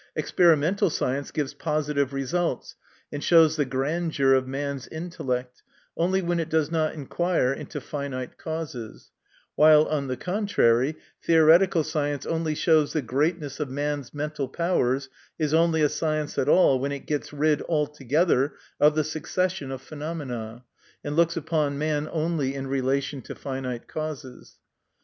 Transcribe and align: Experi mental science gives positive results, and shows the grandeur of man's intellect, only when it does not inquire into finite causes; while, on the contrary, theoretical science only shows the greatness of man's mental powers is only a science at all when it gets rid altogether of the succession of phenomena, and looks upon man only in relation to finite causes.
Experi 0.17 0.57
mental 0.57 0.89
science 0.89 1.29
gives 1.29 1.53
positive 1.53 2.11
results, 2.11 2.75
and 3.13 3.23
shows 3.23 3.55
the 3.55 3.65
grandeur 3.65 4.33
of 4.33 4.47
man's 4.47 4.87
intellect, 4.87 5.61
only 5.95 6.23
when 6.23 6.39
it 6.39 6.49
does 6.49 6.71
not 6.71 6.95
inquire 6.95 7.53
into 7.53 7.79
finite 7.79 8.35
causes; 8.35 9.11
while, 9.53 9.85
on 9.85 10.07
the 10.07 10.17
contrary, 10.17 10.95
theoretical 11.23 11.83
science 11.83 12.25
only 12.25 12.55
shows 12.55 12.93
the 12.93 13.01
greatness 13.03 13.59
of 13.59 13.69
man's 13.69 14.11
mental 14.11 14.47
powers 14.47 15.07
is 15.37 15.53
only 15.53 15.83
a 15.83 15.87
science 15.89 16.35
at 16.39 16.49
all 16.49 16.79
when 16.79 16.91
it 16.91 17.05
gets 17.05 17.31
rid 17.31 17.61
altogether 17.69 18.53
of 18.79 18.95
the 18.95 19.03
succession 19.03 19.69
of 19.71 19.83
phenomena, 19.83 20.63
and 21.03 21.15
looks 21.15 21.37
upon 21.37 21.77
man 21.77 22.09
only 22.11 22.55
in 22.55 22.65
relation 22.65 23.21
to 23.21 23.35
finite 23.35 23.87
causes. 23.87 24.57